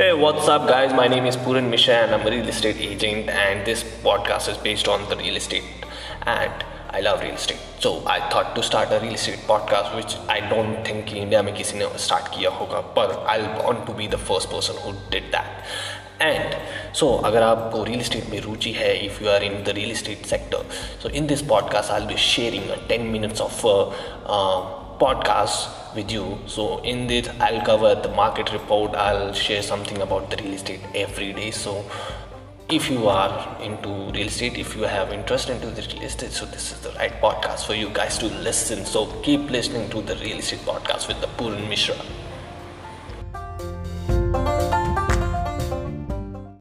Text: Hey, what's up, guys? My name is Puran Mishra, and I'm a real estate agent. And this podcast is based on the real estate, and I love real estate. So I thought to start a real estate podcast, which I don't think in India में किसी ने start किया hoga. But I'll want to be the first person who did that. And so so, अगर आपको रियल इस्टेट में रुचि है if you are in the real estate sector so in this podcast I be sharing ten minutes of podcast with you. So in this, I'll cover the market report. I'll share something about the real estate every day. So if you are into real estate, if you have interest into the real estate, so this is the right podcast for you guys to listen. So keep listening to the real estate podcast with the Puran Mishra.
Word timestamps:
Hey, 0.00 0.14
what's 0.14 0.48
up, 0.48 0.66
guys? 0.66 0.94
My 0.94 1.08
name 1.08 1.26
is 1.26 1.36
Puran 1.36 1.68
Mishra, 1.68 1.92
and 1.94 2.14
I'm 2.14 2.26
a 2.26 2.30
real 2.30 2.48
estate 2.48 2.78
agent. 2.78 3.28
And 3.28 3.66
this 3.66 3.82
podcast 4.02 4.48
is 4.48 4.56
based 4.56 4.88
on 4.88 5.06
the 5.10 5.16
real 5.16 5.36
estate, 5.36 5.62
and 6.22 6.64
I 6.88 7.00
love 7.00 7.20
real 7.20 7.34
estate. 7.34 7.60
So 7.80 8.02
I 8.06 8.18
thought 8.30 8.56
to 8.56 8.62
start 8.62 8.88
a 8.92 9.00
real 9.00 9.12
estate 9.12 9.40
podcast, 9.46 9.94
which 9.94 10.16
I 10.26 10.40
don't 10.48 10.82
think 10.86 11.12
in 11.12 11.18
India 11.24 11.42
में 11.42 11.52
किसी 11.54 11.78
ने 11.78 11.88
start 11.98 12.32
किया 12.32 12.50
hoga. 12.60 12.82
But 12.94 13.12
I'll 13.26 13.62
want 13.62 13.84
to 13.88 13.92
be 13.92 14.06
the 14.06 14.16
first 14.16 14.48
person 14.48 14.80
who 14.86 14.94
did 15.10 15.30
that. 15.36 15.68
And 16.22 16.54
so 16.94 17.06
so, 17.06 17.24
अगर 17.26 17.42
आपको 17.42 17.82
रियल 17.84 18.00
इस्टेट 18.00 18.30
में 18.30 18.40
रुचि 18.40 18.72
है 18.72 18.96
if 19.04 19.22
you 19.24 19.30
are 19.30 19.42
in 19.44 19.62
the 19.64 19.74
real 19.76 19.90
estate 19.90 20.26
sector 20.26 20.64
so 21.02 21.08
in 21.20 21.26
this 21.26 21.42
podcast 21.52 21.90
I 21.92 22.06
be 22.06 22.16
sharing 22.24 22.70
ten 22.88 23.06
minutes 23.12 23.40
of 23.40 23.64
podcast 25.00 25.94
with 25.94 26.12
you. 26.12 26.38
So 26.46 26.78
in 26.82 27.06
this, 27.06 27.28
I'll 27.40 27.64
cover 27.64 27.94
the 27.94 28.10
market 28.10 28.52
report. 28.52 28.94
I'll 28.94 29.32
share 29.32 29.62
something 29.62 30.02
about 30.02 30.30
the 30.30 30.36
real 30.42 30.52
estate 30.54 30.80
every 30.94 31.32
day. 31.32 31.50
So 31.50 31.84
if 32.68 32.90
you 32.90 33.08
are 33.08 33.60
into 33.60 33.88
real 33.88 34.26
estate, 34.28 34.58
if 34.58 34.76
you 34.76 34.82
have 34.82 35.12
interest 35.12 35.48
into 35.48 35.68
the 35.68 35.82
real 35.82 36.02
estate, 36.02 36.32
so 36.32 36.46
this 36.46 36.70
is 36.70 36.80
the 36.80 36.90
right 36.90 37.12
podcast 37.20 37.66
for 37.66 37.74
you 37.74 37.88
guys 37.88 38.18
to 38.18 38.26
listen. 38.26 38.84
So 38.84 39.06
keep 39.22 39.50
listening 39.50 39.88
to 39.90 40.02
the 40.02 40.16
real 40.16 40.38
estate 40.38 40.60
podcast 40.60 41.08
with 41.08 41.20
the 41.20 41.28
Puran 41.38 41.68
Mishra. 41.68 41.96